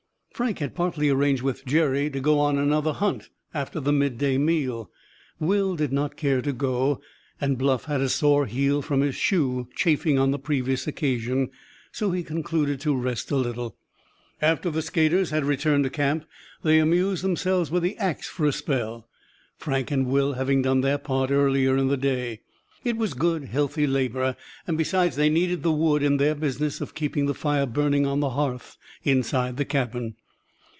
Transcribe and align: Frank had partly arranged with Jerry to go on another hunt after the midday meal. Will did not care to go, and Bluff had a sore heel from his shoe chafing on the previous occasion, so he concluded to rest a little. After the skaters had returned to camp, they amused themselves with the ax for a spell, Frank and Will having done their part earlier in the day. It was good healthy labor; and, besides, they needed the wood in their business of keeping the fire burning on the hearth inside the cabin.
Frank 0.33 0.57
had 0.57 0.73
partly 0.73 1.07
arranged 1.07 1.43
with 1.43 1.63
Jerry 1.67 2.09
to 2.09 2.19
go 2.19 2.39
on 2.39 2.57
another 2.57 2.93
hunt 2.93 3.29
after 3.53 3.79
the 3.79 3.93
midday 3.93 4.39
meal. 4.39 4.89
Will 5.39 5.75
did 5.75 5.93
not 5.93 6.15
care 6.17 6.41
to 6.41 6.51
go, 6.51 6.99
and 7.39 7.59
Bluff 7.59 7.83
had 7.85 8.01
a 8.01 8.09
sore 8.09 8.47
heel 8.47 8.81
from 8.81 9.01
his 9.01 9.13
shoe 9.13 9.67
chafing 9.75 10.17
on 10.17 10.31
the 10.31 10.39
previous 10.39 10.87
occasion, 10.87 11.51
so 11.91 12.09
he 12.09 12.23
concluded 12.23 12.79
to 12.81 12.95
rest 12.95 13.29
a 13.29 13.35
little. 13.35 13.77
After 14.41 14.71
the 14.71 14.81
skaters 14.81 15.29
had 15.29 15.45
returned 15.45 15.83
to 15.83 15.91
camp, 15.91 16.25
they 16.63 16.79
amused 16.79 17.23
themselves 17.23 17.69
with 17.69 17.83
the 17.83 17.95
ax 17.99 18.27
for 18.27 18.47
a 18.47 18.51
spell, 18.51 19.07
Frank 19.57 19.91
and 19.91 20.07
Will 20.07 20.33
having 20.33 20.63
done 20.63 20.81
their 20.81 20.97
part 20.97 21.29
earlier 21.29 21.77
in 21.77 21.87
the 21.87 21.97
day. 21.97 22.41
It 22.83 22.97
was 22.97 23.13
good 23.13 23.43
healthy 23.43 23.85
labor; 23.85 24.35
and, 24.65 24.75
besides, 24.75 25.17
they 25.17 25.29
needed 25.29 25.61
the 25.61 25.71
wood 25.71 26.01
in 26.01 26.17
their 26.17 26.33
business 26.33 26.81
of 26.81 26.95
keeping 26.95 27.27
the 27.27 27.35
fire 27.35 27.67
burning 27.67 28.07
on 28.07 28.21
the 28.21 28.31
hearth 28.31 28.75
inside 29.03 29.57
the 29.57 29.65
cabin. 29.65 30.15